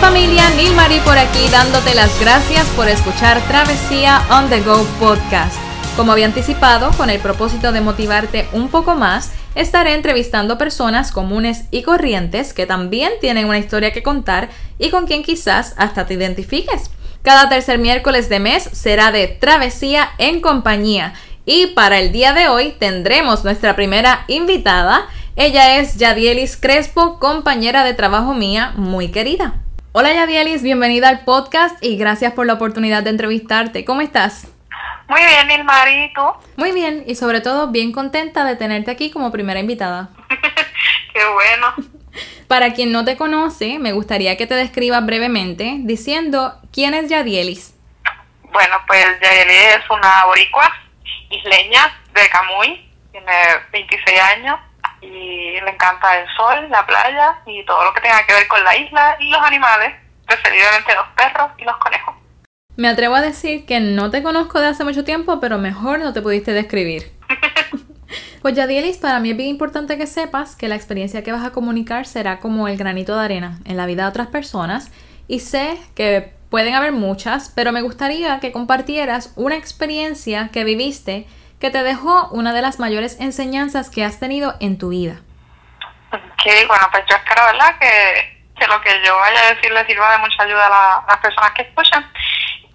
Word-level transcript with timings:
Familia, 0.00 0.50
Neil 0.50 0.74
Marie 0.74 1.00
por 1.00 1.16
aquí 1.16 1.48
dándote 1.50 1.94
las 1.94 2.20
gracias 2.20 2.66
por 2.76 2.88
escuchar 2.88 3.40
Travesía 3.48 4.22
on 4.30 4.48
the 4.48 4.60
Go 4.60 4.84
podcast. 5.00 5.56
Como 5.96 6.12
había 6.12 6.26
anticipado, 6.26 6.90
con 6.96 7.08
el 7.08 7.18
propósito 7.18 7.72
de 7.72 7.80
motivarte 7.80 8.46
un 8.52 8.68
poco 8.68 8.94
más, 8.94 9.32
estaré 9.54 9.94
entrevistando 9.94 10.58
personas 10.58 11.12
comunes 11.12 11.64
y 11.70 11.82
corrientes 11.82 12.52
que 12.52 12.66
también 12.66 13.12
tienen 13.20 13.46
una 13.46 13.58
historia 13.58 13.92
que 13.92 14.02
contar 14.02 14.50
y 14.78 14.90
con 14.90 15.06
quien 15.06 15.22
quizás 15.22 15.74
hasta 15.78 16.06
te 16.06 16.14
identifiques. 16.14 16.90
Cada 17.22 17.48
tercer 17.48 17.78
miércoles 17.78 18.28
de 18.28 18.40
mes 18.40 18.68
será 18.72 19.10
de 19.12 19.26
Travesía 19.28 20.10
en 20.18 20.40
compañía 20.40 21.14
y 21.44 21.68
para 21.68 21.98
el 21.98 22.12
día 22.12 22.32
de 22.32 22.48
hoy 22.48 22.74
tendremos 22.78 23.44
nuestra 23.44 23.74
primera 23.74 24.24
invitada. 24.28 25.06
Ella 25.36 25.78
es 25.78 25.96
Yadielis 25.96 26.56
Crespo, 26.56 27.18
compañera 27.18 27.84
de 27.84 27.94
trabajo 27.94 28.34
mía, 28.34 28.72
muy 28.76 29.08
querida. 29.08 29.54
Hola 29.98 30.12
Yadielis, 30.12 30.62
bienvenida 30.62 31.08
al 31.08 31.20
podcast 31.24 31.82
y 31.82 31.96
gracias 31.96 32.34
por 32.34 32.44
la 32.44 32.52
oportunidad 32.52 33.02
de 33.02 33.08
entrevistarte. 33.08 33.86
¿Cómo 33.86 34.02
estás? 34.02 34.46
Muy 35.08 35.22
bien, 35.22 35.48
Nilmari, 35.48 36.04
¿y 36.04 36.12
tú? 36.12 36.20
Muy 36.58 36.72
bien 36.72 37.04
y 37.06 37.14
sobre 37.14 37.40
todo 37.40 37.68
bien 37.68 37.92
contenta 37.92 38.44
de 38.44 38.56
tenerte 38.56 38.90
aquí 38.90 39.10
como 39.10 39.32
primera 39.32 39.58
invitada. 39.58 40.10
Qué 41.14 41.20
bueno. 41.32 41.74
Para 42.46 42.74
quien 42.74 42.92
no 42.92 43.06
te 43.06 43.16
conoce, 43.16 43.78
me 43.78 43.92
gustaría 43.92 44.36
que 44.36 44.46
te 44.46 44.52
describas 44.52 45.06
brevemente 45.06 45.76
diciendo 45.78 46.60
quién 46.74 46.92
es 46.92 47.08
Yadielis. 47.08 47.74
Bueno, 48.52 48.76
pues 48.86 49.02
Yadielis 49.22 49.76
es 49.76 49.88
una 49.88 50.26
boricua 50.26 50.74
isleña 51.30 51.98
de 52.12 52.28
Camuy, 52.28 52.86
tiene 53.12 53.32
26 53.72 54.20
años, 54.20 54.60
y 55.14 55.60
le 55.60 55.70
encanta 55.70 56.18
el 56.18 56.26
sol, 56.36 56.68
la 56.70 56.84
playa 56.86 57.38
y 57.46 57.64
todo 57.64 57.84
lo 57.84 57.92
que 57.92 58.00
tenga 58.00 58.24
que 58.26 58.34
ver 58.34 58.48
con 58.48 58.62
la 58.64 58.76
isla 58.76 59.16
y 59.20 59.30
los 59.30 59.42
animales, 59.42 59.94
preferiblemente 60.26 60.94
los 60.94 61.08
perros 61.16 61.50
y 61.58 61.64
los 61.64 61.76
conejos. 61.76 62.14
Me 62.76 62.88
atrevo 62.88 63.14
a 63.14 63.22
decir 63.22 63.64
que 63.64 63.80
no 63.80 64.10
te 64.10 64.22
conozco 64.22 64.60
de 64.60 64.66
hace 64.66 64.84
mucho 64.84 65.04
tiempo, 65.04 65.40
pero 65.40 65.56
mejor 65.56 65.98
no 65.98 66.12
te 66.12 66.20
pudiste 66.20 66.52
describir. 66.52 67.10
pues 68.42 68.54
Yadielis, 68.54 68.98
para 68.98 69.18
mí 69.18 69.30
es 69.30 69.36
bien 69.36 69.48
importante 69.48 69.96
que 69.96 70.06
sepas 70.06 70.56
que 70.56 70.68
la 70.68 70.74
experiencia 70.74 71.22
que 71.22 71.32
vas 71.32 71.44
a 71.44 71.52
comunicar 71.52 72.06
será 72.06 72.38
como 72.38 72.68
el 72.68 72.76
granito 72.76 73.16
de 73.16 73.24
arena 73.24 73.60
en 73.64 73.78
la 73.78 73.86
vida 73.86 74.02
de 74.02 74.08
otras 74.10 74.26
personas 74.26 74.90
y 75.26 75.40
sé 75.40 75.78
que 75.94 76.34
pueden 76.50 76.74
haber 76.74 76.92
muchas, 76.92 77.50
pero 77.54 77.72
me 77.72 77.82
gustaría 77.82 78.38
que 78.40 78.52
compartieras 78.52 79.32
una 79.36 79.56
experiencia 79.56 80.50
que 80.52 80.64
viviste 80.64 81.26
que 81.60 81.70
te 81.70 81.82
dejó 81.82 82.28
una 82.28 82.52
de 82.52 82.62
las 82.62 82.78
mayores 82.78 83.18
enseñanzas 83.20 83.90
que 83.90 84.04
has 84.04 84.20
tenido 84.20 84.54
en 84.60 84.78
tu 84.78 84.90
vida. 84.90 85.20
Ok, 86.12 86.68
bueno, 86.68 86.88
pues 86.90 87.04
yo 87.08 87.16
espero, 87.16 87.44
¿verdad? 87.46 87.78
Que, 87.78 88.44
que 88.58 88.66
lo 88.66 88.80
que 88.80 89.02
yo 89.04 89.16
vaya 89.16 89.40
a 89.40 89.54
decir 89.54 89.72
le 89.72 89.86
sirva 89.86 90.12
de 90.12 90.18
mucha 90.18 90.42
ayuda 90.42 90.66
a, 90.66 91.04
las 91.08 91.18
personas 91.18 91.52
que 91.52 91.62
escuchan. 91.62 92.10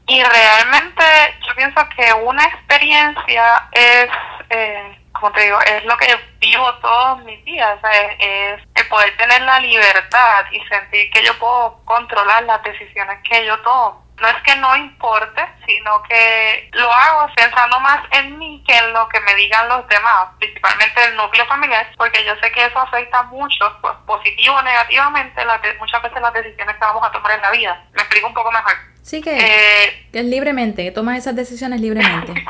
Y 0.07 0.23
realmente 0.23 1.03
yo 1.47 1.55
pienso 1.55 1.81
que 1.95 2.11
una 2.13 2.43
experiencia 2.43 3.69
es, 3.71 4.09
eh, 4.49 4.99
como 5.13 5.31
te 5.31 5.43
digo, 5.43 5.61
es 5.61 5.85
lo 5.85 5.95
que 5.97 6.19
vivo 6.39 6.73
todos 6.75 7.23
mis 7.23 7.43
días, 7.45 7.79
es, 7.93 8.15
es 8.19 8.61
el 8.75 8.87
poder 8.89 9.15
tener 9.15 9.41
la 9.43 9.59
libertad 9.59 10.45
y 10.51 10.59
sentir 10.67 11.09
que 11.11 11.23
yo 11.23 11.37
puedo 11.39 11.79
controlar 11.85 12.43
las 12.43 12.61
decisiones 12.63 13.19
que 13.23 13.45
yo 13.45 13.57
tomo 13.59 14.10
no 14.21 14.27
es 14.27 14.35
que 14.43 14.55
no 14.57 14.75
importe, 14.77 15.41
sino 15.65 16.01
que 16.03 16.69
lo 16.73 16.91
hago 16.93 17.33
pensando 17.35 17.79
más 17.79 18.01
en 18.11 18.37
mí 18.37 18.63
que 18.67 18.77
en 18.77 18.93
lo 18.93 19.09
que 19.09 19.19
me 19.21 19.33
digan 19.33 19.67
los 19.67 19.87
demás, 19.87 20.27
principalmente 20.37 21.03
el 21.05 21.15
núcleo 21.15 21.45
familiar, 21.47 21.87
porque 21.97 22.23
yo 22.23 22.35
sé 22.41 22.51
que 22.51 22.65
eso 22.65 22.79
afecta 22.79 23.23
mucho, 23.23 23.77
pues 23.81 23.93
positivo 24.05 24.55
o 24.55 24.61
negativamente, 24.61 25.43
muchas 25.79 26.03
veces 26.03 26.21
las 26.21 26.33
decisiones 26.33 26.75
que 26.75 26.81
vamos 26.81 27.03
a 27.03 27.11
tomar 27.11 27.31
en 27.31 27.41
la 27.41 27.51
vida. 27.51 27.83
Me 27.93 28.03
explico 28.03 28.27
un 28.27 28.33
poco 28.35 28.51
mejor. 28.51 28.73
Sí, 29.01 29.21
que, 29.21 29.35
eh, 29.35 30.07
es 30.13 30.25
libremente, 30.25 30.83
que 30.83 30.91
tomas 30.91 31.17
esas 31.17 31.35
decisiones 31.35 31.81
libremente. 31.81 32.33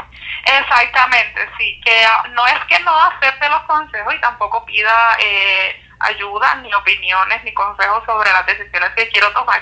Exactamente, 0.46 1.48
sí, 1.58 1.80
que 1.86 2.06
no 2.32 2.46
es 2.48 2.60
que 2.68 2.80
no 2.84 3.00
acepte 3.00 3.48
los 3.48 3.62
consejos 3.62 4.14
y 4.14 4.20
tampoco 4.20 4.66
pida 4.66 5.18
eh, 5.20 5.82
ayuda, 6.00 6.56
ni 6.56 6.74
opiniones, 6.74 7.42
ni 7.46 7.54
consejos 7.54 8.04
sobre 8.06 8.30
las 8.32 8.46
decisiones 8.46 8.90
que 8.96 9.08
quiero 9.08 9.32
tomar 9.32 9.62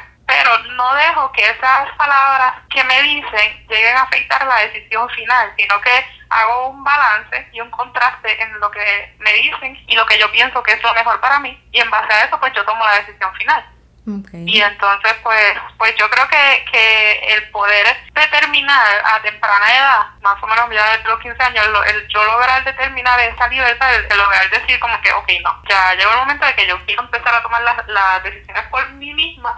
pero 0.50 0.74
no 0.74 0.94
dejo 0.96 1.32
que 1.32 1.44
esas 1.44 1.92
palabras 1.98 2.56
que 2.70 2.84
me 2.84 3.02
dicen 3.02 3.68
lleguen 3.70 3.98
a 3.98 4.04
afectar 4.04 4.46
la 4.46 4.56
decisión 4.58 5.08
final, 5.10 5.54
sino 5.58 5.80
que 5.82 6.06
hago 6.30 6.70
un 6.70 6.84
balance 6.84 7.48
y 7.52 7.62
un 7.62 7.70
contraste 7.72 8.42
en 8.42 8.59
lo 8.59 8.70
que 8.72 9.16
me 9.20 9.34
dicen 9.34 9.78
y 9.88 9.96
lo 9.96 10.06
que 10.06 10.18
yo 10.18 10.32
pienso 10.32 10.62
que 10.64 10.74
es 10.74 10.84
lo 10.84 10.94
mejor 10.94 11.20
para 11.20 11.40
mí 11.40 11.59
y 11.72 11.80
en 11.80 11.90
base 11.90 12.14
a 12.14 12.26
eso 12.26 12.40
pues 12.40 12.54
yo 12.54 12.66
tomo 12.66 12.86
la 12.86 13.00
decisión 13.00 13.34
final. 13.36 13.66
Y 14.34 14.59
entonces 14.59 15.14
pues 15.22 15.54
pues 15.78 15.96
yo 15.98 16.09
creo 16.09 16.28
que, 16.30 16.66
que 16.72 17.34
el 17.36 17.48
poder 17.52 17.86
determinar 18.12 19.04
a 19.06 19.22
temprana 19.22 19.78
edad, 19.78 20.08
más 20.22 20.42
o 20.42 20.48
menos 20.48 20.68
ya 20.72 20.98
desde 20.98 21.09
los 21.09 21.20
15 21.20 21.44
años, 21.44 21.68
el, 21.86 22.08
yo 22.08 22.24
lograr 22.24 22.64
determinar 22.64 23.20
esa 23.20 23.48
libertad, 23.50 23.94
el, 23.94 24.18
lograr 24.18 24.50
decir 24.50 24.80
como 24.80 25.00
que 25.02 25.12
ok 25.12 25.30
no, 25.44 25.62
ya 25.70 25.94
llegó 25.94 26.12
el 26.12 26.18
momento 26.18 26.44
de 26.44 26.56
que 26.56 26.66
yo 26.66 26.84
quiero 26.88 27.04
empezar 27.04 27.36
a 27.36 27.44
tomar 27.44 27.62
las, 27.62 27.88
las 27.88 28.24
decisiones 28.24 28.64
por 28.72 28.90
mí 28.94 29.14
misma 29.14 29.56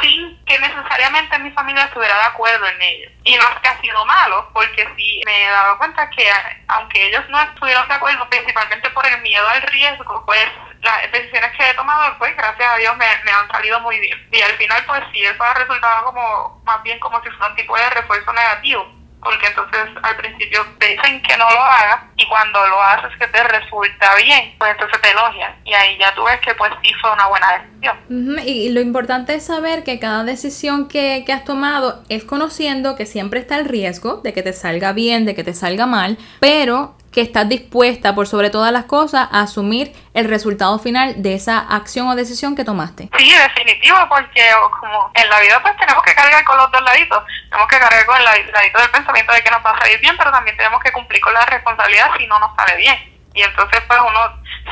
sin 0.00 0.44
que 0.44 0.58
necesariamente 0.58 1.38
mi 1.38 1.50
familia 1.50 1.84
estuviera 1.84 2.14
de 2.16 2.22
acuerdo 2.22 2.66
en 2.66 2.82
ello. 2.82 3.10
Y 3.24 3.36
no 3.36 3.42
es 3.42 3.60
que 3.60 3.68
ha 3.68 3.80
sido 3.80 4.04
malo, 4.06 4.48
porque 4.52 4.88
sí 4.96 5.20
me 5.24 5.44
he 5.44 5.50
dado 5.50 5.78
cuenta 5.78 6.08
que 6.10 6.30
aunque 6.68 7.06
ellos 7.06 7.24
no 7.28 7.40
estuvieron 7.40 7.86
de 7.88 7.94
acuerdo, 7.94 8.28
principalmente 8.28 8.90
por 8.90 9.06
el 9.06 9.20
miedo 9.22 9.48
al 9.48 9.62
riesgo, 9.62 10.24
pues 10.26 10.46
las 10.82 11.10
decisiones 11.12 11.56
que 11.56 11.70
he 11.70 11.74
tomado, 11.74 12.16
pues 12.18 12.36
gracias 12.36 12.72
a 12.72 12.76
Dios 12.76 12.96
me, 12.96 13.06
me 13.24 13.32
han 13.32 13.48
salido 13.50 13.80
muy 13.80 13.98
bien. 13.98 14.28
Y 14.30 14.40
al 14.40 14.52
final, 14.52 14.84
pues 14.86 15.02
sí, 15.12 15.24
eso 15.24 15.42
ha 15.42 15.54
resultado 15.54 16.04
como 16.04 16.62
más 16.64 16.82
bien 16.82 16.98
como 17.00 17.22
si 17.22 17.30
fuera 17.30 17.48
un 17.48 17.56
tipo 17.56 17.76
de 17.76 17.90
refuerzo 17.90 18.32
negativo 18.32 18.97
porque 19.22 19.46
entonces 19.46 19.88
al 20.02 20.16
principio 20.16 20.64
te 20.78 20.88
dicen 20.88 21.22
que 21.22 21.36
no 21.36 21.50
lo 21.50 21.60
hagas 21.60 22.04
y 22.16 22.26
cuando 22.26 22.66
lo 22.68 22.82
haces 22.82 23.16
que 23.18 23.26
te 23.28 23.42
resulta 23.42 24.14
bien, 24.16 24.54
pues 24.58 24.72
entonces 24.72 25.00
te 25.00 25.10
elogian 25.10 25.54
y 25.64 25.74
ahí 25.74 25.98
ya 25.98 26.14
tú 26.14 26.24
ves 26.24 26.40
que 26.40 26.54
pues 26.54 26.72
sí 26.82 26.92
fue 27.00 27.12
una 27.12 27.26
buena 27.26 27.46
decisión. 27.58 28.38
y, 28.46 28.68
lo 28.70 28.80
importante 28.80 29.34
es 29.34 29.46
saber 29.46 29.82
que 29.84 29.98
cada 29.98 30.24
decisión 30.24 30.88
que, 30.88 31.24
que 31.26 31.32
has 31.32 31.44
tomado 31.44 32.02
es 32.08 32.24
conociendo 32.24 32.96
que 32.96 33.06
siempre 33.06 33.40
está 33.40 33.56
el 33.56 33.64
riesgo 33.64 34.18
de 34.18 34.32
que 34.32 34.42
te 34.42 34.52
salga 34.52 34.92
bien, 34.92 35.24
de 35.24 35.34
que 35.34 35.44
te 35.44 35.54
salga 35.54 35.86
mal, 35.86 36.18
pero 36.40 36.94
que 37.18 37.22
estás 37.22 37.48
dispuesta 37.48 38.14
por 38.14 38.28
sobre 38.28 38.48
todas 38.48 38.70
las 38.70 38.84
cosas 38.84 39.26
a 39.32 39.40
asumir 39.40 39.90
el 40.14 40.28
resultado 40.28 40.78
final 40.78 41.20
de 41.20 41.34
esa 41.34 41.58
acción 41.58 42.06
o 42.06 42.14
decisión 42.14 42.54
que 42.54 42.62
tomaste. 42.62 43.10
Sí, 43.18 43.34
definitivo, 43.34 43.98
porque 44.08 44.46
como 44.78 45.10
en 45.12 45.28
la 45.28 45.40
vida 45.40 45.60
pues 45.60 45.76
tenemos 45.78 46.00
que 46.04 46.14
cargar 46.14 46.44
con 46.44 46.56
los 46.56 46.70
dos 46.70 46.80
laditos, 46.80 47.18
tenemos 47.50 47.66
que 47.66 47.80
cargar 47.80 48.06
con 48.06 48.16
el 48.18 48.24
ladito 48.24 48.78
del 48.78 48.90
pensamiento 48.92 49.32
de 49.32 49.42
que 49.42 49.50
nos 49.50 49.66
va 49.66 49.70
a 49.70 49.80
salir 49.80 49.98
bien, 49.98 50.16
pero 50.16 50.30
también 50.30 50.56
tenemos 50.56 50.80
que 50.80 50.92
cumplir 50.92 51.20
con 51.20 51.34
la 51.34 51.44
responsabilidad 51.46 52.08
si 52.16 52.24
no 52.28 52.38
nos 52.38 52.54
sale 52.54 52.76
bien. 52.76 52.96
Y 53.34 53.42
entonces 53.42 53.82
pues 53.88 53.98
uno, 53.98 54.20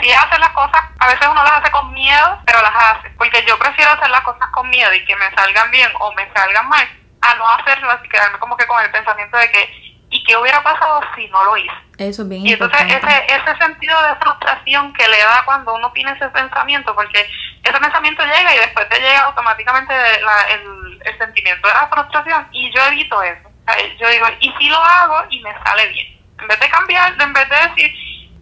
si 0.01 0.12
hace 0.12 0.39
las 0.39 0.51
cosas, 0.51 0.85
a 1.01 1.06
veces 1.09 1.27
uno 1.27 1.43
las 1.43 1.59
hace 1.59 1.73
con 1.73 1.93
miedo, 1.93 2.39
pero 2.47 2.62
las 2.62 2.77
hace, 2.77 3.11
porque 3.19 3.45
yo 3.45 3.59
prefiero 3.59 3.91
hacer 3.91 4.09
las 4.11 4.21
cosas 4.21 4.47
con 4.53 4.71
miedo 4.71 4.95
y 4.95 5.05
que 5.05 5.17
me 5.17 5.35
salgan 5.35 5.69
bien 5.73 5.91
o 5.99 6.12
me 6.12 6.33
salgan 6.33 6.69
mal, 6.69 6.87
a 7.23 7.35
no 7.35 7.49
hacerlas 7.59 7.99
y 8.05 8.09
quedarme 8.09 8.39
como 8.39 8.56
que 8.56 8.69
con 8.69 8.81
el 8.85 8.91
pensamiento 8.93 9.37
de 9.37 9.51
que 9.51 9.86
y 10.11 10.22
qué 10.22 10.37
hubiera 10.37 10.62
pasado 10.62 11.00
si 11.15 11.27
no 11.28 11.44
lo 11.44 11.56
hice. 11.56 11.75
Eso 11.99 12.22
es 12.22 12.28
bien 12.28 12.47
Y 12.47 12.53
entonces 12.53 12.81
ese, 12.83 13.27
ese 13.27 13.59
sentido 13.59 14.00
de 14.03 14.15
frustración 14.17 14.93
que 14.93 15.09
le 15.09 15.19
da 15.19 15.43
cuando 15.44 15.75
uno 15.75 15.91
tiene 15.93 16.12
ese 16.12 16.28
pensamiento, 16.28 16.94
porque 16.94 17.27
ese 17.62 17.78
pensamiento 17.78 18.22
llega 18.25 18.55
y 18.55 18.59
después 18.59 18.89
te 18.89 19.00
llega 19.00 19.21
automáticamente 19.25 19.94
el, 19.94 21.03
el 21.05 21.19
sentimiento 21.19 21.67
de 21.67 21.75
la 21.75 21.88
frustración 21.88 22.47
y 22.53 22.73
yo 22.75 22.82
evito 22.87 23.23
eso. 23.23 23.50
yo 23.99 24.08
digo, 24.08 24.26
¿y 24.41 24.53
si 24.58 24.69
lo 24.69 24.79
hago 24.79 25.25
y 25.31 25.41
me 25.41 25.53
sale 25.64 25.88
bien? 25.88 26.06
En 26.41 26.49
vez 26.49 26.61
de 26.61 26.69
cambiar, 26.69 27.20
en 27.20 27.32
vez 27.32 27.49
de 27.49 27.56
decir, 27.56 27.94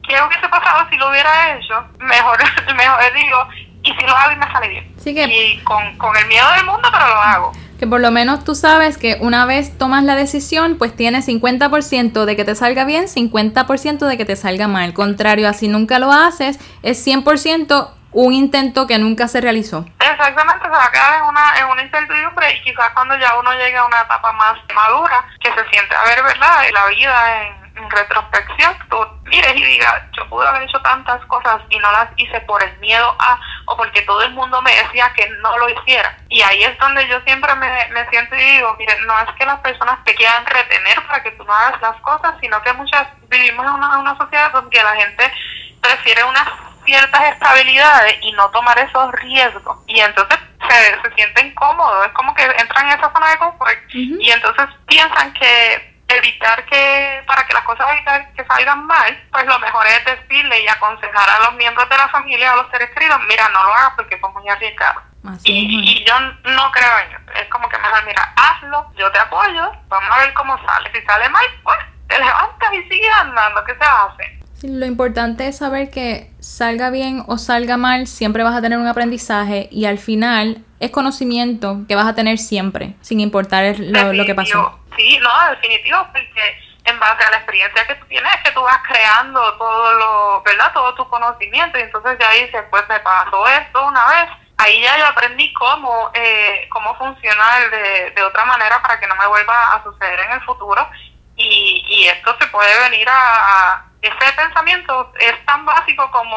¿qué 0.06 0.20
hubiese 0.20 0.48
pasado 0.48 0.88
si 0.90 0.96
lo 0.96 1.08
hubiera 1.08 1.56
hecho? 1.56 1.86
Mejor, 1.98 2.38
mejor 2.74 3.12
digo, 3.14 3.48
¿y 3.82 3.94
si 3.94 4.06
lo 4.06 4.16
hago 4.16 4.32
y 4.32 4.36
me 4.36 4.52
sale 4.52 4.68
bien? 4.68 4.94
Y 5.30 5.58
con, 5.60 5.96
con 5.96 6.16
el 6.16 6.26
miedo 6.26 6.50
del 6.52 6.64
mundo, 6.64 6.88
pero 6.92 7.06
lo 7.06 7.20
hago 7.20 7.52
que 7.78 7.86
por 7.86 8.00
lo 8.00 8.10
menos 8.10 8.44
tú 8.44 8.54
sabes 8.54 8.98
que 8.98 9.18
una 9.20 9.46
vez 9.46 9.76
tomas 9.76 10.04
la 10.04 10.16
decisión, 10.16 10.76
pues 10.78 10.94
tienes 10.94 11.28
50% 11.28 12.24
de 12.24 12.36
que 12.36 12.44
te 12.44 12.54
salga 12.54 12.84
bien, 12.84 13.06
50% 13.06 14.06
de 14.06 14.16
que 14.16 14.24
te 14.24 14.36
salga 14.36 14.68
mal. 14.68 14.94
Contrario 14.94 15.48
a 15.48 15.52
si 15.52 15.68
nunca 15.68 15.98
lo 15.98 16.12
haces, 16.12 16.58
es 16.82 17.06
100% 17.06 17.90
un 18.12 18.32
intento 18.32 18.86
que 18.86 18.98
nunca 18.98 19.28
se 19.28 19.40
realizó. 19.40 19.84
Exactamente, 19.98 20.64
se 20.64 20.70
va 20.70 20.84
a 20.84 20.90
quedar 20.90 21.18
en 21.18 21.24
una, 21.24 21.58
en 21.58 21.66
una 21.66 21.82
incertidumbre 21.82 22.54
y 22.54 22.62
quizás 22.62 22.90
cuando 22.94 23.18
ya 23.18 23.36
uno 23.38 23.52
llegue 23.52 23.76
a 23.76 23.84
una 23.84 24.00
etapa 24.02 24.32
más 24.32 24.56
madura, 24.72 25.24
que 25.40 25.48
se 25.48 25.68
siente 25.70 25.94
a 25.94 26.04
ver, 26.04 26.22
¿verdad?, 26.22 26.62
la 26.72 26.86
vida 26.86 27.42
en 27.42 27.63
en 27.76 27.90
retrospección 27.90 28.76
tú 28.88 28.96
mires 29.24 29.54
y 29.56 29.64
digas, 29.64 30.02
yo 30.16 30.28
pude 30.28 30.46
haber 30.46 30.62
hecho 30.62 30.80
tantas 30.82 31.24
cosas 31.26 31.60
y 31.68 31.78
no 31.78 31.90
las 31.92 32.08
hice 32.16 32.40
por 32.42 32.62
el 32.62 32.76
miedo 32.78 33.14
a, 33.18 33.38
o 33.66 33.76
porque 33.76 34.02
todo 34.02 34.22
el 34.22 34.32
mundo 34.32 34.60
me 34.62 34.74
decía 34.74 35.12
que 35.14 35.28
no 35.42 35.58
lo 35.58 35.68
hiciera. 35.68 36.16
Y 36.28 36.42
ahí 36.42 36.62
es 36.62 36.78
donde 36.78 37.06
yo 37.08 37.20
siempre 37.22 37.54
me, 37.56 37.88
me 37.90 38.08
siento 38.10 38.36
y 38.36 38.38
digo, 38.38 38.74
mire, 38.78 38.96
no 39.06 39.18
es 39.20 39.30
que 39.36 39.46
las 39.46 39.60
personas 39.60 40.02
te 40.04 40.14
quieran 40.14 40.46
retener 40.46 41.04
para 41.06 41.22
que 41.22 41.32
tú 41.32 41.44
no 41.44 41.52
hagas 41.52 41.80
las 41.80 41.96
cosas, 42.02 42.34
sino 42.40 42.62
que 42.62 42.72
muchas 42.74 43.08
vivimos 43.28 43.66
en 43.66 43.72
una, 43.72 43.98
una 43.98 44.16
sociedad 44.16 44.52
donde 44.52 44.82
la 44.82 44.94
gente 44.94 45.32
prefiere 45.80 46.24
unas 46.24 46.48
ciertas 46.84 47.22
estabilidades 47.32 48.16
y 48.20 48.32
no 48.32 48.50
tomar 48.50 48.78
esos 48.78 49.12
riesgos. 49.12 49.78
Y 49.86 50.00
entonces 50.00 50.38
se 50.68 50.74
se, 50.74 51.02
se 51.02 51.14
sienten 51.14 51.54
cómodos, 51.54 52.06
es 52.06 52.12
como 52.12 52.34
que 52.34 52.44
entran 52.44 52.86
en 52.86 52.98
esa 52.98 53.12
zona 53.12 53.30
de 53.30 53.38
confort 53.38 53.78
y 53.92 54.30
entonces 54.30 54.66
piensan 54.86 55.32
que 55.34 55.93
evitar 56.08 56.64
que, 56.66 57.22
para 57.26 57.46
que 57.46 57.54
las 57.54 57.64
cosas 57.64 57.86
evitar 57.92 58.32
que 58.34 58.44
salgan 58.44 58.86
mal, 58.86 59.28
pues 59.30 59.46
lo 59.46 59.58
mejor 59.58 59.86
es 59.86 60.04
decirle 60.04 60.62
y 60.62 60.68
aconsejar 60.68 61.28
a 61.30 61.38
los 61.44 61.54
miembros 61.54 61.88
de 61.88 61.96
la 61.96 62.08
familia, 62.08 62.52
a 62.52 62.56
los 62.56 62.70
seres 62.70 62.90
queridos, 62.90 63.20
mira, 63.28 63.48
no 63.48 63.64
lo 63.64 63.74
hagas 63.74 63.92
porque 63.96 64.14
es 64.16 64.20
muy 64.20 64.48
arriesgado. 64.48 65.00
Y, 65.42 66.00
y, 66.00 66.04
yo 66.04 66.20
no 66.20 66.70
creo 66.70 66.98
en 66.98 67.12
eso. 67.12 67.32
Es 67.40 67.48
como 67.48 67.68
que 67.68 67.78
mejor, 67.78 68.04
mira, 68.04 68.32
hazlo, 68.36 68.92
yo 68.94 69.10
te 69.10 69.18
apoyo, 69.18 69.72
vamos 69.88 70.10
a 70.10 70.18
ver 70.18 70.34
cómo 70.34 70.56
sale. 70.66 70.90
Si 70.92 71.00
sale 71.06 71.28
mal, 71.30 71.46
pues 71.62 71.78
te 72.08 72.18
levantas 72.18 72.72
y 72.74 72.82
sigues 72.88 73.14
andando, 73.14 73.64
¿qué 73.64 73.74
se 73.74 73.84
hace? 73.84 74.43
Lo 74.66 74.86
importante 74.86 75.46
es 75.46 75.58
saber 75.58 75.90
que 75.90 76.30
salga 76.40 76.90
bien 76.90 77.22
o 77.26 77.38
salga 77.38 77.76
mal, 77.76 78.06
siempre 78.06 78.42
vas 78.42 78.56
a 78.56 78.62
tener 78.62 78.78
un 78.78 78.86
aprendizaje 78.86 79.68
y 79.70 79.84
al 79.84 79.98
final 79.98 80.64
es 80.80 80.90
conocimiento 80.90 81.80
que 81.86 81.94
vas 81.94 82.06
a 82.06 82.14
tener 82.14 82.38
siempre, 82.38 82.94
sin 83.00 83.20
importar 83.20 83.76
lo, 83.78 84.12
lo 84.12 84.24
que 84.24 84.34
pasó. 84.34 84.80
Sí, 84.96 85.18
no, 85.18 85.50
definitivo, 85.50 85.98
porque 86.12 86.56
en 86.84 86.98
base 86.98 87.24
a 87.24 87.30
la 87.30 87.36
experiencia 87.38 87.86
que 87.86 87.94
tú 87.96 88.06
tienes, 88.06 88.32
que 88.42 88.52
tú 88.52 88.62
vas 88.62 88.78
creando 88.88 89.40
todo 89.58 89.92
lo, 89.98 90.42
¿verdad? 90.42 90.72
Todo 90.72 90.94
tu 90.94 91.08
conocimiento 91.08 91.78
y 91.78 91.82
entonces 91.82 92.16
ya 92.18 92.30
dices, 92.30 92.64
pues 92.70 92.84
me 92.88 93.00
pasó 93.00 93.46
esto 93.48 93.86
una 93.86 94.06
vez 94.06 94.30
ahí 94.58 94.80
ya 94.80 94.98
yo 94.98 95.06
aprendí 95.06 95.52
cómo, 95.52 96.10
eh, 96.14 96.68
cómo 96.70 96.96
funcionar 96.96 97.70
de, 97.70 98.12
de 98.12 98.22
otra 98.22 98.44
manera 98.44 98.80
para 98.82 98.98
que 98.98 99.06
no 99.06 99.16
me 99.16 99.26
vuelva 99.26 99.74
a 99.74 99.82
suceder 99.82 100.20
en 100.20 100.32
el 100.32 100.40
futuro. 100.42 100.88
Y, 101.36 101.84
y 101.88 102.06
esto 102.08 102.36
se 102.40 102.46
puede 102.46 102.90
venir 102.90 103.08
a, 103.10 103.84
Ese 104.04 104.32
pensamiento 104.36 105.12
es 105.18 105.46
tan 105.46 105.64
básico 105.64 106.10
como 106.10 106.36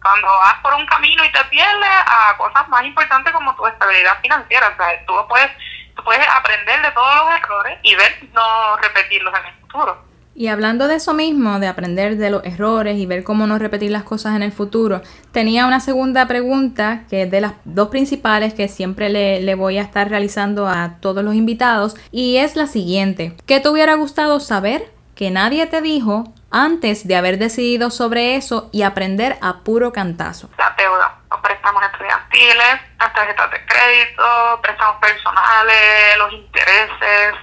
cuando 0.00 0.28
vas 0.28 0.54
por 0.62 0.74
un 0.74 0.86
camino 0.86 1.24
y 1.24 1.32
te 1.32 1.44
pierdes 1.50 1.90
a 2.06 2.36
cosas 2.36 2.68
más 2.68 2.84
importantes 2.84 3.32
como 3.32 3.54
tu 3.56 3.66
estabilidad 3.66 4.20
financiera. 4.20 4.68
O 4.68 4.76
sea, 4.76 5.04
tú 5.04 5.14
puedes, 5.28 5.50
tú 5.96 6.04
puedes 6.04 6.26
aprender 6.28 6.80
de 6.80 6.90
todos 6.92 7.16
los 7.16 7.34
errores 7.34 7.78
y 7.82 7.94
ver 7.96 8.28
no 8.32 8.76
repetirlos 8.76 9.34
en 9.36 9.46
el 9.46 9.54
futuro. 9.62 10.12
Y 10.34 10.46
hablando 10.46 10.88
de 10.88 10.94
eso 10.94 11.12
mismo, 11.12 11.58
de 11.58 11.66
aprender 11.66 12.16
de 12.16 12.30
los 12.30 12.44
errores 12.44 12.96
y 12.96 13.04
ver 13.04 13.22
cómo 13.22 13.46
no 13.46 13.58
repetir 13.58 13.90
las 13.90 14.02
cosas 14.02 14.34
en 14.34 14.42
el 14.42 14.52
futuro, 14.52 15.02
tenía 15.30 15.66
una 15.66 15.80
segunda 15.80 16.26
pregunta 16.26 17.04
que 17.10 17.22
es 17.22 17.30
de 17.30 17.42
las 17.42 17.52
dos 17.64 17.88
principales 17.88 18.54
que 18.54 18.68
siempre 18.68 19.10
le, 19.10 19.54
voy 19.56 19.76
a 19.76 19.82
estar 19.82 20.08
realizando 20.08 20.68
a 20.68 20.96
todos 21.00 21.22
los 21.22 21.34
invitados 21.34 21.96
y 22.10 22.38
es 22.38 22.56
la 22.56 22.66
siguiente. 22.66 23.36
¿Qué 23.44 23.60
te 23.60 23.68
hubiera 23.68 23.94
gustado 23.94 24.40
saber 24.40 24.90
que 25.14 25.30
nadie 25.30 25.66
te 25.66 25.82
dijo 25.82 26.32
antes 26.52 27.06
de 27.08 27.16
haber 27.16 27.38
decidido 27.38 27.90
sobre 27.90 28.36
eso 28.36 28.68
y 28.72 28.82
aprender 28.82 29.38
a 29.40 29.60
puro 29.64 29.92
cantazo? 29.92 30.50
La 30.58 30.74
deuda, 30.76 31.18
los 31.30 31.40
préstamos 31.40 31.82
estudiantiles, 31.84 32.80
las 32.98 33.12
tarjetas 33.12 33.50
de 33.50 33.66
crédito, 33.66 34.60
préstamos 34.62 34.96
personales, 35.00 36.18
los 36.18 36.32
intereses, 36.32 37.34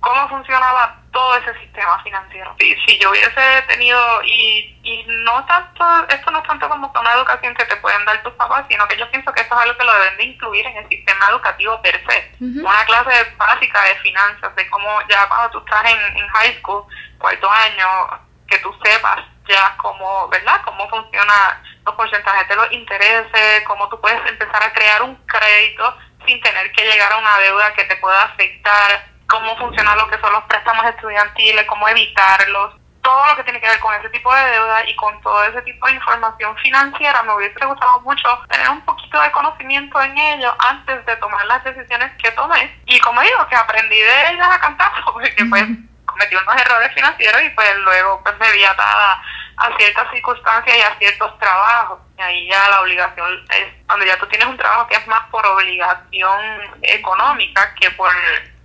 cómo 0.00 0.28
funcionaba 0.28 0.96
todo 1.12 1.36
ese 1.36 1.58
sistema 1.60 2.02
financiero. 2.02 2.54
Si, 2.58 2.74
si 2.86 2.98
yo 2.98 3.10
hubiese 3.10 3.62
tenido, 3.66 3.98
y, 4.24 4.78
y 4.82 5.04
no 5.24 5.44
tanto, 5.46 5.84
esto 6.08 6.30
no 6.30 6.38
es 6.38 6.46
tanto 6.46 6.68
como 6.68 6.92
una 7.00 7.12
educación 7.14 7.54
que 7.54 7.64
te 7.64 7.76
pueden 7.76 8.04
dar 8.04 8.22
tus 8.22 8.32
papás, 8.34 8.64
sino 8.68 8.86
que 8.88 8.96
yo 8.96 9.10
pienso 9.10 9.32
que 9.32 9.42
esto 9.42 9.54
es 9.54 9.60
algo 9.62 9.76
que 9.76 9.84
lo 9.84 9.92
deben 9.94 10.16
de 10.16 10.24
incluir 10.24 10.66
en 10.66 10.76
el 10.76 10.88
sistema 10.88 11.28
educativo 11.30 11.80
per 11.82 12.00
se. 12.06 12.30
Una 12.40 12.84
clase 12.84 13.34
básica 13.36 13.82
de 13.84 13.94
finanzas, 13.96 14.54
de 14.54 14.68
cómo 14.70 14.88
ya 15.08 15.26
cuando 15.28 15.50
tú 15.50 15.58
estás 15.58 15.90
en, 15.90 16.16
en 16.16 16.28
high 16.28 16.58
school, 16.60 16.84
cuarto 17.18 17.50
año, 17.50 18.27
que 18.48 18.58
tú 18.58 18.74
sepas 18.82 19.24
ya 19.48 19.76
cómo, 19.78 20.28
¿verdad? 20.28 20.60
Cómo 20.64 20.88
funciona 20.88 21.62
los 21.84 21.94
porcentajes 21.94 22.48
de 22.48 22.56
los 22.56 22.72
intereses, 22.72 23.64
cómo 23.66 23.88
tú 23.88 24.00
puedes 24.00 24.20
empezar 24.28 24.62
a 24.62 24.72
crear 24.72 25.02
un 25.02 25.16
crédito 25.26 25.96
sin 26.26 26.40
tener 26.42 26.70
que 26.72 26.84
llegar 26.84 27.12
a 27.12 27.18
una 27.18 27.38
deuda 27.38 27.72
que 27.74 27.84
te 27.84 27.96
pueda 27.96 28.22
afectar 28.24 29.08
cómo 29.28 29.56
funciona 29.56 29.94
lo 29.96 30.08
que 30.08 30.18
son 30.18 30.32
los 30.32 30.44
préstamos 30.44 30.84
estudiantiles, 30.86 31.66
cómo 31.66 31.88
evitarlos, 31.88 32.74
todo 33.02 33.26
lo 33.28 33.36
que 33.36 33.44
tiene 33.44 33.60
que 33.60 33.68
ver 33.68 33.80
con 33.80 33.94
ese 33.94 34.08
tipo 34.10 34.34
de 34.34 34.50
deuda 34.50 34.88
y 34.88 34.94
con 34.96 35.20
todo 35.22 35.42
ese 35.44 35.62
tipo 35.62 35.86
de 35.86 35.94
información 35.94 36.56
financiera, 36.58 37.22
me 37.22 37.34
hubiese 37.34 37.64
gustado 37.64 38.00
mucho 38.00 38.28
tener 38.50 38.68
un 38.68 38.80
poquito 38.82 39.20
de 39.20 39.30
conocimiento 39.32 40.00
en 40.02 40.18
ello 40.18 40.54
antes 40.58 41.06
de 41.06 41.16
tomar 41.16 41.44
las 41.46 41.64
decisiones 41.64 42.12
que 42.22 42.30
tomé. 42.32 42.82
Y 42.86 42.98
como 43.00 43.20
digo, 43.22 43.46
que 43.48 43.56
aprendí 43.56 43.98
de 43.98 44.30
ellas 44.30 44.48
a 44.50 44.60
cantar, 44.60 44.92
porque 45.12 45.44
pues 45.48 45.64
cometí 46.18 46.34
unos 46.34 46.60
errores 46.60 46.92
financieros 46.94 47.42
y 47.42 47.50
pues 47.50 47.68
luego 47.84 48.20
pues 48.22 48.34
me 48.38 48.52
vi 48.52 48.64
atada 48.64 49.22
a 49.56 49.76
ciertas 49.76 50.10
circunstancias 50.12 50.76
y 50.76 50.80
a 50.80 50.98
ciertos 50.98 51.38
trabajos. 51.38 52.00
Y 52.18 52.22
ahí 52.22 52.48
ya 52.48 52.68
la 52.70 52.80
obligación 52.80 53.28
es 53.50 53.66
cuando 53.86 54.04
ya 54.04 54.18
tú 54.18 54.26
tienes 54.26 54.48
un 54.48 54.56
trabajo 54.56 54.86
que 54.88 54.96
es 54.96 55.06
más 55.06 55.28
por 55.30 55.46
obligación 55.46 56.40
económica 56.82 57.74
que 57.80 57.90
por 57.92 58.10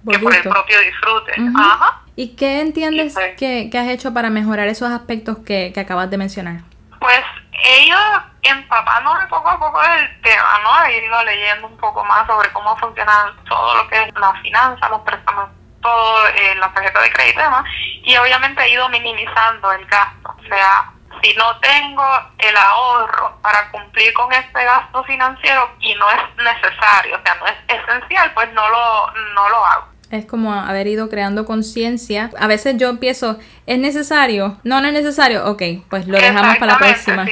que 0.09 0.19
por 0.19 0.35
el 0.35 0.41
propio 0.41 0.79
disfrute. 0.81 1.33
Ajá. 1.55 2.01
¿Y 2.15 2.35
qué 2.35 2.59
entiendes 2.59 3.13
pues 3.13 3.37
que, 3.37 3.69
has 3.73 3.87
hecho 3.87 4.13
para 4.13 4.29
mejorar 4.29 4.67
esos 4.67 4.91
aspectos 4.91 5.37
que, 5.45 5.71
que 5.73 5.79
acabas 5.79 6.09
de 6.09 6.17
mencionar? 6.17 6.57
Pues 6.99 7.23
ellos 7.63 7.99
empapándome 8.41 9.25
poco 9.27 9.49
a 9.49 9.57
poco 9.57 9.81
del 9.81 10.21
tema, 10.21 10.59
¿no? 10.63 10.85
He 10.85 11.05
ido 11.05 11.23
leyendo 11.23 11.67
un 11.67 11.77
poco 11.77 12.03
más 12.03 12.27
sobre 12.27 12.51
cómo 12.51 12.75
funciona 12.77 13.33
todo 13.47 13.77
lo 13.77 13.87
que 13.87 14.03
es 14.03 14.13
la 14.15 14.33
finanza, 14.41 14.89
los 14.89 15.01
préstamos, 15.01 15.49
todo, 15.83 16.27
eh, 16.29 16.55
la 16.55 16.73
tarjeta 16.73 17.01
de 17.01 17.11
crédito 17.11 17.39
y 17.39 17.43
demás. 17.43 17.65
Y 18.03 18.17
obviamente 18.17 18.63
he 18.63 18.73
ido 18.73 18.89
minimizando 18.89 19.71
el 19.73 19.85
gasto. 19.85 20.35
O 20.39 20.47
sea, 20.47 20.91
si 21.21 21.35
no 21.35 21.57
tengo 21.59 22.03
el 22.39 22.57
ahorro 22.57 23.37
para 23.41 23.69
cumplir 23.71 24.13
con 24.13 24.31
este 24.33 24.63
gasto 24.63 25.03
financiero 25.03 25.69
y 25.79 25.93
no 25.95 26.09
es 26.09 26.21
necesario, 26.37 27.17
o 27.17 27.21
sea, 27.23 27.35
no 27.35 27.45
es 27.47 27.55
esencial, 27.67 28.33
pues 28.33 28.51
no 28.53 28.67
lo, 28.69 29.11
no 29.35 29.49
lo 29.49 29.65
hago. 29.65 29.87
Es 30.09 30.25
como 30.25 30.53
haber 30.53 30.87
ido 30.87 31.09
creando 31.09 31.45
conciencia. 31.45 32.29
A 32.39 32.45
veces 32.47 32.77
yo 32.77 32.89
empiezo, 32.89 33.39
¿es 33.65 33.79
necesario? 33.79 34.59
No, 34.63 34.79
no 34.79 34.87
es 34.87 34.93
necesario. 34.93 35.45
Ok, 35.45 35.63
pues 35.89 36.07
lo 36.07 36.17
dejamos 36.17 36.57
para 36.57 36.73
la 36.73 36.77
próxima. 36.77 37.25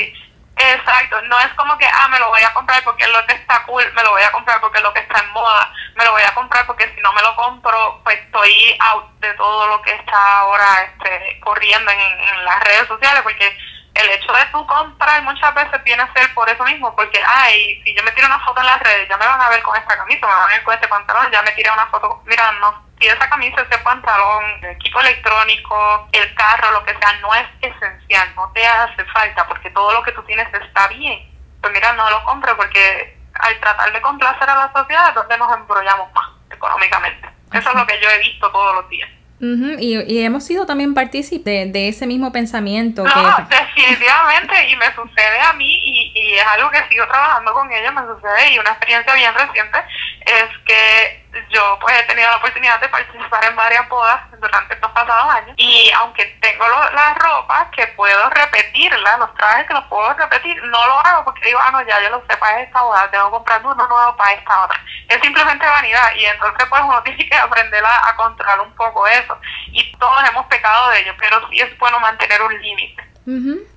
Exacto, 0.62 1.20
no 1.24 1.40
es 1.40 1.52
como 1.56 1.76
que, 1.80 1.88
ah, 1.92 2.08
me 2.10 2.20
lo 2.20 2.30
voy 2.30 2.42
a 2.44 2.54
comprar 2.54 2.84
porque 2.84 3.04
es 3.04 3.10
lo 3.10 3.26
que 3.26 3.34
está 3.34 3.64
cool, 3.64 3.84
me 3.94 4.04
lo 4.04 4.12
voy 4.12 4.22
a 4.22 4.32
comprar 4.32 4.62
porque 4.62 4.78
es 4.78 4.84
lo 4.84 4.94
que 4.94 5.00
está 5.00 5.20
en 5.20 5.32
moda, 5.32 5.74
me 5.96 6.06
lo 6.06 6.12
voy 6.12 6.22
a 6.22 6.36
comprar 6.36 6.68
porque 6.68 6.94
si 6.94 7.02
no 7.02 7.12
me 7.14 7.22
lo 7.24 7.36
compro, 7.36 8.00
pues 8.04 8.20
estoy 8.20 8.78
out 8.80 9.10
de 9.22 9.34
todo 9.34 9.68
lo 9.70 9.82
que 9.82 9.92
está 9.92 10.40
ahora 10.40 10.84
este, 10.84 11.40
corriendo 11.40 11.90
en, 11.90 12.00
en 12.00 12.46
las 12.46 12.64
redes 12.64 12.88
sociales, 12.88 13.24
porque 13.24 13.58
el 13.96 14.10
hecho 14.12 14.32
de 14.32 14.46
tú 14.52 14.66
comprar 14.68 15.24
muchas 15.24 15.52
veces 15.56 15.84
viene 15.84 16.04
a 16.04 16.14
ser 16.14 16.32
por 16.36 16.48
eso 16.48 16.64
mismo, 16.64 16.96
porque, 16.96 17.20
ay, 17.26 17.82
si 17.84 17.96
yo 17.96 18.04
me 18.04 18.12
tiro 18.12 18.28
una 18.28 18.40
foto 18.46 18.62
en 18.62 18.68
las 18.68 18.80
redes, 18.82 19.10
ya 19.10 19.18
me 19.18 19.26
van 19.26 19.42
a 19.42 19.50
ver 19.50 19.64
con 19.64 19.76
esta 19.76 19.98
camisa, 19.98 20.28
me 20.28 20.34
van 20.34 20.44
a 20.44 20.54
ver 20.54 20.64
con 20.64 20.76
este 20.76 20.88
pantalón, 20.88 21.32
ya 21.32 21.42
me 21.42 21.52
tiré 21.54 21.72
una 21.72 21.88
foto, 21.88 22.22
mira, 22.26 22.52
no, 22.54 22.91
si 23.02 23.08
esa 23.08 23.30
camisa, 23.30 23.62
ese 23.62 23.78
pantalón, 23.80 24.44
el 24.62 24.70
equipo 24.72 25.00
electrónico, 25.02 26.08
el 26.12 26.34
carro, 26.36 26.72
lo 26.72 26.86
que 26.86 26.92
sea, 26.92 27.20
no 27.22 27.34
es 27.34 27.48
esencial, 27.62 28.30
no 28.36 28.52
te 28.54 28.66
hace 28.66 29.04
falta, 29.06 29.48
porque 29.48 29.72
todo 29.72 29.92
lo 29.94 30.04
que 30.04 30.12
tú 30.12 30.22
tienes 30.24 30.48
está 30.54 30.88
bien. 30.88 31.20
Pues 31.60 31.74
mira, 31.74 31.94
no 31.94 32.10
lo 32.10 32.24
compro 32.24 32.56
porque 32.56 33.18
al 33.34 33.60
tratar 33.60 33.92
de 33.92 34.02
complacer 34.02 34.50
a 34.50 34.56
la 34.56 34.72
sociedad, 34.74 35.10
entonces 35.10 35.38
nos 35.40 35.58
embrollamos 35.58 36.14
más 36.14 36.30
económicamente. 36.52 37.28
Eso 37.52 37.70
es 37.70 37.76
lo 37.76 37.88
que 37.88 38.00
yo 38.00 38.10
he 38.10 38.20
visto 38.20 38.52
todos 38.52 38.76
los 38.76 38.90
días 38.90 39.10
y, 39.42 40.24
hemos 40.24 40.46
sido 40.46 40.66
también 40.66 40.94
partícipes 40.94 41.74
de, 41.74 41.88
ese 41.88 42.06
mismo 42.06 42.32
pensamiento. 42.32 43.04
No, 43.04 43.48
definitivamente, 43.50 44.70
y 44.70 44.76
me 44.76 44.94
sucede 44.94 45.40
a 45.40 45.54
mí, 45.54 45.80
y, 45.84 46.12
y 46.14 46.34
es 46.36 46.46
algo 46.46 46.70
que 46.70 46.88
sigo 46.90 47.08
trabajando 47.08 47.52
con 47.54 47.72
ellos, 47.72 47.94
me 47.94 48.02
sucede, 48.02 48.54
y 48.54 48.60
una 48.60 48.70
experiencia 48.70 49.14
bien 49.16 49.34
reciente 49.34 49.80
es 50.26 50.58
que 50.66 51.21
yo 51.50 51.78
pues 51.80 51.98
he 51.98 52.04
tenido 52.04 52.30
la 52.30 52.38
oportunidad 52.38 52.80
de 52.82 52.90
participar 52.90 53.44
en 53.46 53.56
varias 53.56 53.88
bodas 53.90 54.22
durante 54.40 54.74
estos 54.74 54.92
pasados 54.92 55.34
años 55.36 55.54
y 55.58 55.90
aunque 55.98 56.26
tengo 56.42 56.66
las 56.94 57.18
ropas 57.18 57.70
que 57.76 57.88
puedo 57.88 58.30
repetirlas, 58.30 59.20
los 59.20 59.34
trajes 59.36 59.68
que 59.68 59.74
los 59.74 59.86
puedo 59.86 60.14
repetir, 60.14 60.62
no 60.64 60.88
lo 60.88 61.00
hago 61.00 61.26
porque 61.26 61.46
digo, 61.46 61.60
ah, 61.62 61.72
no, 61.72 61.82
ya 61.88 62.02
yo 62.02 62.10
lo 62.10 62.22
sé 62.28 62.36
para 62.38 62.62
esta 62.62 62.82
boda, 62.82 63.10
tengo 63.12 63.26
que 63.26 63.32
comprar 63.32 63.66
uno 63.66 63.76
nuevo 63.76 64.16
para 64.18 64.34
esta 64.34 64.64
otra. 64.66 64.84
Es 65.08 65.22
simplemente 65.22 65.66
vanidad 65.66 66.16
y 66.18 66.26
entonces 66.26 66.68
pues 66.70 66.82
uno 66.84 67.02
tiene 67.04 67.30
que 67.30 67.36
aprender 67.36 67.84
a, 67.86 68.16
controlar 68.16 68.60
un 68.60 68.74
poco 68.76 69.08
eso 69.08 69.38
y 69.72 69.92
todos 69.98 70.30
hemos 70.30 70.46
pecado 70.48 70.90
de 70.90 71.00
ello, 71.00 71.14
pero 71.20 71.50
sí 71.50 71.60
es 71.60 71.78
bueno 71.80 72.00
mantener 72.00 72.42
un 72.42 72.62
límite. 72.62 73.04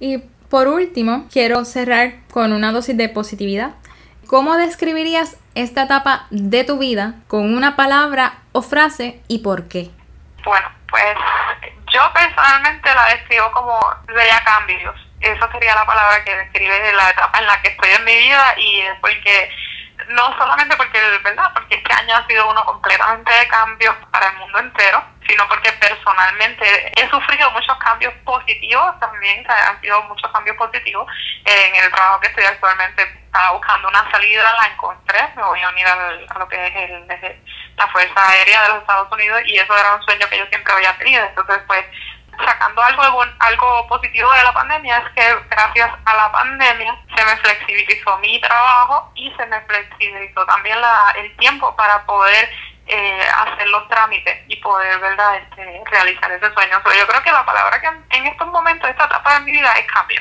Y 0.01 0.19
por 0.51 0.69
último, 0.69 1.27
quiero 1.33 1.65
cerrar 1.65 2.27
con 2.31 2.53
una 2.53 2.73
dosis 2.73 2.97
de 2.97 3.09
positividad. 3.09 3.75
¿Cómo 4.27 4.57
describirías 4.57 5.37
esta 5.55 5.83
etapa 5.85 6.27
de 6.31 6.65
tu 6.65 6.79
vida 6.79 7.15
con 7.29 7.55
una 7.55 7.77
palabra 7.77 8.35
o 8.53 8.63
frase 8.63 9.21
y 9.29 9.39
por 9.39 9.69
qué? 9.69 9.91
Bueno, 10.45 10.69
pues 10.89 11.17
yo 11.93 12.01
personalmente 12.13 12.95
la 12.95 13.07
describo 13.15 13.51
como 13.53 13.79
bella 14.07 14.43
cambios. 14.45 14.95
Esa 15.21 15.51
sería 15.53 15.75
la 15.75 15.87
palabra 15.87 16.25
que 16.25 16.37
describe 16.37 16.93
la 16.93 17.11
etapa 17.11 17.39
en 17.39 17.47
la 17.47 17.61
que 17.63 17.69
estoy 17.69 17.91
en 17.91 18.05
mi 18.05 18.17
vida 18.17 18.55
y 18.59 18.81
es 18.81 18.95
porque 19.01 19.51
no 20.09 20.37
solamente 20.37 20.77
porque, 20.77 20.99
¿verdad? 21.23 21.51
Porque 21.55 21.77
este 21.77 21.93
año 21.93 22.17
ha 22.17 22.27
sido 22.27 22.51
uno 22.51 22.65
completamente 22.65 23.33
de 23.33 23.49
cambio 23.49 23.95
para 24.11 24.29
el 24.29 24.37
mundo 24.37 24.59
entero, 24.59 25.03
sino 25.29 25.49
porque 25.49 25.73
personalmente 25.73 26.93
he 26.97 27.09
sufrido 27.09 27.51
muchos 27.53 27.77
cambios 27.79 28.13
positivos 28.25 28.99
también, 29.01 29.45
han 29.49 29.81
sido 29.81 30.03
muchos 30.03 30.31
cambios 30.33 30.57
positivos 30.57 31.07
en 31.45 31.77
el 31.77 31.91
trabajo 31.91 32.21
que 32.21 32.29
estoy 32.29 32.45
actualmente. 32.45 33.03
Estaba 33.03 33.53
buscando 33.53 33.89
una 33.89 34.11
salida, 34.11 34.43
la 34.61 34.69
encontré, 34.69 35.19
me 35.37 35.43
voy 35.43 35.61
a 35.61 35.69
unir 35.71 35.87
a 35.87 36.39
lo 36.39 36.49
que 36.49 36.67
es 36.67 36.91
el, 36.91 37.43
la 37.77 37.89
Fuerza 37.89 38.29
Aérea 38.31 38.63
de 38.63 38.69
los 38.69 38.79
Estados 38.79 39.11
Unidos 39.13 39.43
y 39.47 39.59
eso 39.59 39.77
era 39.77 39.95
un 39.95 40.03
sueño 40.03 40.29
que 40.29 40.39
yo 40.39 40.47
siempre 40.47 40.73
había 40.73 40.97
tenido. 40.99 41.25
Entonces, 41.25 41.59
pues, 41.67 41.85
sacando 42.45 42.83
algo, 42.83 43.25
algo 43.39 43.87
positivo 43.89 44.31
de 44.33 44.43
la 44.43 44.53
pandemia 44.53 44.99
es 44.99 45.13
que 45.15 45.35
gracias 45.51 45.91
a 46.05 46.15
la 46.15 46.33
pandemia 46.33 46.97
se 47.17 47.25
me 47.25 47.37
flexibilizó 47.37 48.19
mi 48.19 48.41
trabajo 48.41 49.13
y 49.15 49.33
se 49.37 49.47
me 49.47 49.61
flexibilizó 49.63 50.45
también 50.47 50.81
la, 50.81 51.15
el 51.17 51.37
tiempo 51.37 51.75
para 51.77 52.05
poder 52.05 52.49
eh, 52.87 53.21
hacer 53.47 53.69
los 53.69 53.89
trámites 53.89 54.45
y 54.49 54.57
poder 54.57 54.99
verdad 55.01 55.37
este, 55.37 55.83
realizar 55.91 56.31
ese 56.33 56.53
sueño. 56.53 56.81
Pero 56.85 56.97
yo 56.97 57.07
creo 57.07 57.23
que 57.23 57.33
la 57.33 57.45
palabra 57.45 57.81
que 57.81 58.17
en, 58.17 58.27
estos 58.27 58.49
momentos, 58.49 58.89
esta 58.89 59.05
etapa 59.05 59.39
de 59.39 59.45
mi 59.47 59.53
vida 59.53 59.73
es 59.73 59.87
cambio. 59.91 60.21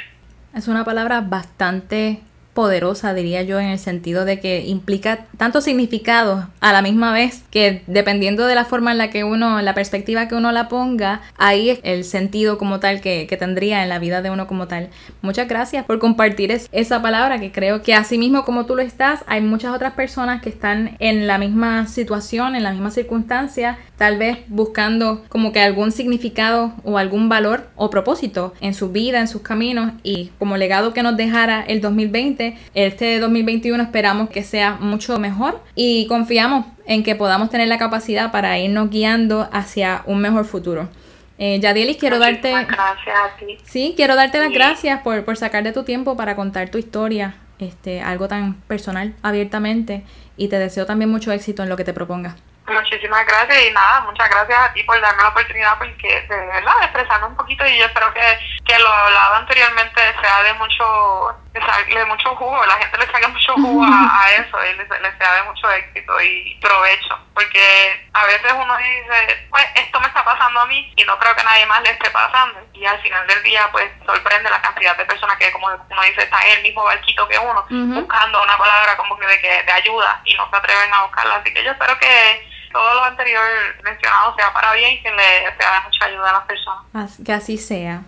Es 0.53 0.67
una 0.67 0.83
palabra 0.83 1.21
bastante 1.21 2.21
poderosa, 2.53 3.13
diría 3.13 3.41
yo, 3.43 3.59
en 3.59 3.69
el 3.69 3.79
sentido 3.79 4.25
de 4.25 4.39
que 4.39 4.65
implica 4.65 5.25
tanto 5.37 5.61
significado 5.61 6.47
a 6.59 6.71
la 6.71 6.81
misma 6.81 7.13
vez 7.13 7.43
que 7.49 7.83
dependiendo 7.87 8.45
de 8.45 8.55
la 8.55 8.65
forma 8.65 8.91
en 8.91 8.97
la 8.97 9.09
que 9.09 9.23
uno, 9.23 9.61
la 9.61 9.73
perspectiva 9.73 10.27
que 10.27 10.35
uno 10.35 10.51
la 10.51 10.69
ponga, 10.69 11.21
ahí 11.37 11.69
es 11.69 11.79
el 11.83 12.03
sentido 12.03 12.57
como 12.57 12.79
tal 12.79 13.01
que, 13.01 13.27
que 13.27 13.37
tendría 13.37 13.83
en 13.83 13.89
la 13.89 13.99
vida 13.99 14.21
de 14.21 14.29
uno 14.29 14.47
como 14.47 14.67
tal. 14.67 14.89
Muchas 15.21 15.47
gracias 15.47 15.85
por 15.85 15.99
compartir 15.99 16.51
esa 16.71 17.01
palabra 17.01 17.39
que 17.39 17.51
creo 17.51 17.81
que 17.81 17.93
así 17.93 18.17
mismo 18.17 18.43
como 18.45 18.65
tú 18.65 18.75
lo 18.75 18.81
estás, 18.81 19.21
hay 19.27 19.41
muchas 19.41 19.73
otras 19.73 19.93
personas 19.93 20.41
que 20.41 20.49
están 20.49 20.95
en 20.99 21.27
la 21.27 21.37
misma 21.37 21.87
situación, 21.87 22.55
en 22.55 22.63
la 22.63 22.71
misma 22.71 22.91
circunstancia, 22.91 23.77
tal 24.03 24.17
vez 24.17 24.39
buscando 24.47 25.23
como 25.29 25.53
que 25.53 25.61
algún 25.61 25.93
significado 25.93 26.73
o 26.83 26.97
algún 26.97 27.29
valor 27.29 27.69
o 27.77 27.89
propósito 27.89 28.53
en 28.59 28.73
su 28.73 28.91
vida, 28.91 29.21
en 29.21 29.29
sus 29.29 29.43
caminos 29.43 29.93
y 30.03 30.31
como 30.39 30.57
legado 30.57 30.93
que 30.93 31.03
nos 31.03 31.15
dejara 31.15 31.63
el 31.65 31.79
2020, 31.79 32.57
este 32.73 33.19
2021 33.21 33.81
esperamos 33.81 34.29
que 34.29 34.43
sea 34.43 34.73
mucho 34.73 35.19
mejor 35.19 35.63
y 35.73 36.05
confiamos 36.07 36.65
en 36.85 37.01
que 37.03 37.15
podamos 37.15 37.49
tener 37.49 37.69
la 37.69 37.77
capacidad 37.77 38.29
para 38.29 38.59
irnos 38.59 38.89
guiando 38.89 39.47
hacia 39.53 40.03
un 40.05 40.19
mejor 40.19 40.43
futuro. 40.43 40.89
Eh, 41.37 41.61
Yadielis, 41.61 41.95
quiero 41.95 42.19
darte... 42.19 42.51
Gracias 42.51 42.75
a 42.75 43.37
ti. 43.39 43.57
Sí, 43.63 43.93
quiero 43.95 44.17
darte 44.17 44.37
las 44.37 44.51
gracias 44.51 44.99
por, 44.99 45.23
por 45.23 45.37
sacar 45.37 45.63
de 45.63 45.71
tu 45.71 45.83
tiempo 45.83 46.17
para 46.17 46.35
contar 46.35 46.67
tu 46.67 46.77
historia, 46.77 47.35
este, 47.57 48.01
algo 48.01 48.27
tan 48.27 48.55
personal, 48.67 49.13
abiertamente, 49.21 50.03
y 50.35 50.49
te 50.49 50.59
deseo 50.59 50.85
también 50.85 51.09
mucho 51.09 51.31
éxito 51.31 51.63
en 51.63 51.69
lo 51.69 51.77
que 51.77 51.85
te 51.85 51.93
propongas. 51.93 52.35
Muchísimas 52.65 53.25
gracias 53.25 53.65
y 53.65 53.71
nada, 53.71 54.01
muchas 54.01 54.29
gracias 54.29 54.57
a 54.57 54.71
ti 54.71 54.83
por 54.83 54.99
darme 55.01 55.21
la 55.21 55.29
oportunidad 55.29 55.77
porque 55.77 56.21
de 56.21 56.45
verdad 56.45 56.83
expresarme 56.83 57.27
un 57.27 57.35
poquito 57.35 57.65
y 57.67 57.77
yo 57.77 57.85
espero 57.85 58.13
que, 58.13 58.39
que 58.65 58.79
lo 58.79 58.87
hablado 58.87 59.35
anteriormente 59.35 60.01
sea 60.21 60.43
de 60.43 60.53
mucho 60.53 61.35
de 61.53 62.05
mucho 62.05 62.35
jugo, 62.35 62.65
la 62.65 62.75
gente 62.75 62.97
le 62.97 63.05
saque 63.05 63.27
mucho 63.27 63.53
jugo 63.53 63.83
a, 63.83 64.31
eso 64.37 64.57
y 64.65 64.73
le, 64.77 64.87
sea 64.87 65.33
de 65.35 65.43
mucho 65.43 65.69
éxito 65.71 66.21
y 66.21 66.57
provecho, 66.61 67.19
porque 67.33 68.07
a 68.13 68.25
veces 68.25 68.51
uno 68.53 68.75
dice, 68.77 69.47
pues 69.49 69.65
esto 69.75 69.99
me 69.99 70.07
está 70.07 70.23
pasando 70.23 70.61
a 70.61 70.65
mí 70.65 70.91
y 70.95 71.03
no 71.03 71.19
creo 71.19 71.35
que 71.35 71.43
nadie 71.43 71.65
más 71.65 71.81
le 71.81 71.91
esté 71.91 72.09
pasando 72.09 72.59
y 72.73 72.85
al 72.85 72.99
final 73.01 73.27
del 73.27 73.43
día 73.43 73.69
pues 73.71 73.91
sorprende 74.05 74.49
la 74.49 74.61
cantidad 74.61 74.97
de 74.97 75.05
personas 75.05 75.37
que 75.37 75.51
como 75.51 75.67
uno 75.67 76.01
dice 76.03 76.23
están 76.23 76.41
en 76.43 76.57
el 76.57 76.63
mismo 76.63 76.83
barquito 76.83 77.27
que 77.27 77.37
uno 77.37 77.65
buscando 77.69 78.41
una 78.41 78.57
palabra 78.57 78.97
como 78.97 79.17
que 79.17 79.27
de, 79.27 79.39
que 79.39 79.63
de 79.63 79.71
ayuda 79.71 80.21
y 80.25 80.33
no 80.35 80.49
se 80.49 80.55
atreven 80.55 80.93
a 80.93 81.03
buscarla, 81.03 81.35
así 81.35 81.53
que 81.53 81.63
yo 81.63 81.71
espero 81.71 81.97
que 81.99 82.52
todo 82.73 82.93
lo 82.95 83.05
anterior 83.05 83.41
mencionado 83.83 84.35
sea 84.35 84.51
para 84.51 84.73
bien 84.73 84.93
y 84.93 85.01
que 85.01 85.11
le 85.11 85.55
sea 85.57 85.73
de 85.73 85.85
mucha 85.85 86.05
ayuda 86.05 86.29
a 86.29 86.33
las 86.33 86.45
personas. 86.45 87.17
Que 87.23 87.31
así 87.31 87.57
sea. 87.57 88.01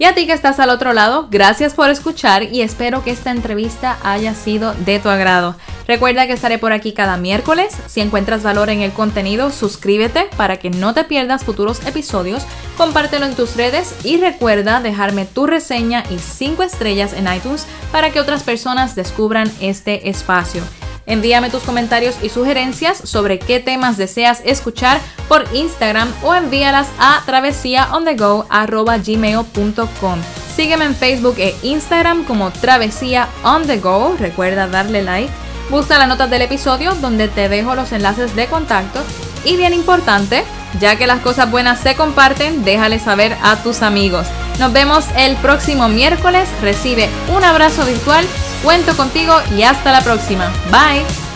Y 0.00 0.04
a 0.04 0.14
ti 0.14 0.26
que 0.26 0.32
estás 0.32 0.60
al 0.60 0.70
otro 0.70 0.92
lado, 0.92 1.26
gracias 1.28 1.74
por 1.74 1.90
escuchar 1.90 2.44
y 2.44 2.62
espero 2.62 3.02
que 3.02 3.10
esta 3.10 3.32
entrevista 3.32 3.98
haya 4.04 4.32
sido 4.32 4.72
de 4.74 5.00
tu 5.00 5.08
agrado. 5.08 5.56
Recuerda 5.88 6.28
que 6.28 6.34
estaré 6.34 6.58
por 6.58 6.72
aquí 6.72 6.92
cada 6.92 7.16
miércoles. 7.16 7.76
Si 7.86 8.00
encuentras 8.00 8.44
valor 8.44 8.70
en 8.70 8.80
el 8.80 8.92
contenido, 8.92 9.50
suscríbete 9.50 10.28
para 10.36 10.58
que 10.58 10.70
no 10.70 10.94
te 10.94 11.02
pierdas 11.02 11.44
futuros 11.44 11.84
episodios, 11.84 12.46
compártelo 12.76 13.26
en 13.26 13.34
tus 13.34 13.56
redes 13.56 13.96
y 14.04 14.18
recuerda 14.18 14.80
dejarme 14.80 15.26
tu 15.26 15.46
reseña 15.48 16.04
y 16.10 16.18
5 16.18 16.62
estrellas 16.62 17.12
en 17.12 17.26
iTunes 17.32 17.66
para 17.90 18.10
que 18.10 18.20
otras 18.20 18.44
personas 18.44 18.94
descubran 18.94 19.50
este 19.60 20.08
espacio. 20.08 20.62
Envíame 21.08 21.50
tus 21.50 21.62
comentarios 21.62 22.16
y 22.22 22.28
sugerencias 22.28 23.00
sobre 23.02 23.38
qué 23.38 23.60
temas 23.60 23.96
deseas 23.96 24.42
escuchar 24.44 25.00
por 25.26 25.46
Instagram 25.54 26.12
o 26.22 26.34
envíalas 26.34 26.88
a 27.00 27.22
travesíaondego.gmail.com. 27.24 30.18
Sígueme 30.54 30.84
en 30.84 30.94
Facebook 30.94 31.36
e 31.38 31.54
Instagram 31.62 32.24
como 32.24 32.50
Travesía 32.50 33.26
on 33.42 33.66
the 33.66 33.78
go. 33.78 34.14
Recuerda 34.18 34.68
darle 34.68 35.00
like. 35.02 35.32
Busca 35.70 35.98
las 35.98 36.08
notas 36.08 36.30
del 36.30 36.42
episodio 36.42 36.94
donde 36.96 37.28
te 37.28 37.48
dejo 37.48 37.74
los 37.74 37.92
enlaces 37.92 38.36
de 38.36 38.46
contacto. 38.46 39.00
Y 39.44 39.56
bien 39.56 39.72
importante, 39.72 40.44
ya 40.78 40.96
que 40.96 41.06
las 41.06 41.20
cosas 41.20 41.50
buenas 41.50 41.80
se 41.80 41.94
comparten, 41.94 42.64
déjale 42.64 42.98
saber 42.98 43.34
a 43.42 43.56
tus 43.62 43.80
amigos. 43.80 44.26
Nos 44.58 44.72
vemos 44.72 45.06
el 45.16 45.36
próximo 45.36 45.88
miércoles. 45.88 46.48
Recibe 46.60 47.08
un 47.34 47.44
abrazo 47.44 47.86
virtual 47.86 48.26
Cuento 48.62 48.96
contigo 48.96 49.34
y 49.56 49.62
hasta 49.62 49.92
la 49.92 50.00
próxima. 50.00 50.52
Bye. 50.70 51.27